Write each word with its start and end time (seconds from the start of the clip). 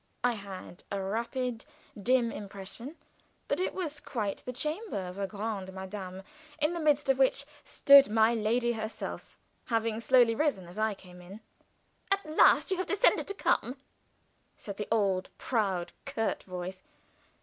I 0.23 0.31
had 0.33 0.83
a 0.91 0.99
rapid, 0.99 1.63
dim 2.01 2.31
impression 2.31 2.95
that 3.49 3.59
it 3.59 3.71
was 3.75 3.99
quite 3.99 4.39
the 4.47 4.51
chamber 4.51 4.97
of 4.97 5.19
a 5.19 5.27
grande 5.27 5.67
dame, 5.91 6.23
in 6.59 6.73
the 6.73 6.79
midst 6.79 7.07
of 7.07 7.19
which 7.19 7.45
stood 7.63 8.09
my 8.09 8.33
lady 8.33 8.71
herself, 8.71 9.37
having 9.65 9.99
slowly 10.01 10.33
risen 10.33 10.65
as 10.67 10.79
I 10.79 10.95
came 10.95 11.21
in. 11.21 11.39
"At 12.09 12.25
last 12.25 12.71
you 12.71 12.77
have 12.77 12.87
condescended 12.87 13.27
to 13.27 13.35
come," 13.35 13.77
said 14.57 14.77
the 14.77 14.87
old 14.91 15.29
proud, 15.37 15.91
curt 16.05 16.41
voice. 16.45 16.81